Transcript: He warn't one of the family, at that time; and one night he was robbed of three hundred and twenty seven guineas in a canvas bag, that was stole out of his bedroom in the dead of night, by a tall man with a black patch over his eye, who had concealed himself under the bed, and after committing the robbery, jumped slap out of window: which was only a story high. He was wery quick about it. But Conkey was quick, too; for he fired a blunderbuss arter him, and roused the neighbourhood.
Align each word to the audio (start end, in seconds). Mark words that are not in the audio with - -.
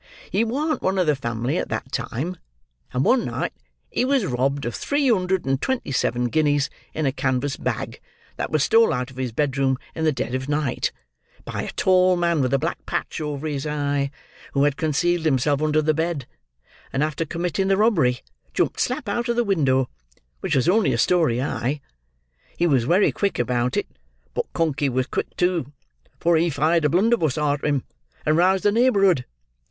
He 0.31 0.43
warn't 0.43 0.81
one 0.81 0.97
of 0.97 1.05
the 1.05 1.15
family, 1.15 1.59
at 1.59 1.69
that 1.69 1.91
time; 1.91 2.37
and 2.91 3.05
one 3.05 3.23
night 3.23 3.53
he 3.91 4.03
was 4.03 4.25
robbed 4.25 4.65
of 4.65 4.73
three 4.73 5.07
hundred 5.11 5.45
and 5.45 5.61
twenty 5.61 5.91
seven 5.91 6.25
guineas 6.29 6.71
in 6.91 7.05
a 7.05 7.11
canvas 7.11 7.55
bag, 7.55 8.01
that 8.35 8.49
was 8.49 8.63
stole 8.63 8.93
out 8.93 9.11
of 9.11 9.17
his 9.17 9.31
bedroom 9.31 9.77
in 9.93 10.03
the 10.03 10.11
dead 10.11 10.33
of 10.33 10.49
night, 10.49 10.91
by 11.45 11.61
a 11.61 11.71
tall 11.73 12.15
man 12.17 12.41
with 12.41 12.51
a 12.51 12.57
black 12.57 12.83
patch 12.87 13.21
over 13.21 13.45
his 13.45 13.67
eye, 13.67 14.09
who 14.53 14.63
had 14.63 14.75
concealed 14.75 15.23
himself 15.23 15.61
under 15.61 15.83
the 15.83 15.93
bed, 15.93 16.25
and 16.91 17.03
after 17.03 17.23
committing 17.23 17.67
the 17.67 17.77
robbery, 17.77 18.21
jumped 18.55 18.79
slap 18.79 19.07
out 19.07 19.29
of 19.29 19.37
window: 19.45 19.87
which 20.39 20.55
was 20.55 20.67
only 20.67 20.93
a 20.93 20.97
story 20.97 21.37
high. 21.37 21.79
He 22.57 22.65
was 22.65 22.87
wery 22.87 23.11
quick 23.11 23.37
about 23.37 23.77
it. 23.77 23.85
But 24.33 24.51
Conkey 24.53 24.89
was 24.89 25.05
quick, 25.05 25.37
too; 25.37 25.71
for 26.19 26.37
he 26.37 26.49
fired 26.49 26.85
a 26.85 26.89
blunderbuss 26.89 27.37
arter 27.37 27.67
him, 27.67 27.83
and 28.25 28.35
roused 28.35 28.63
the 28.63 28.71
neighbourhood. 28.71 29.25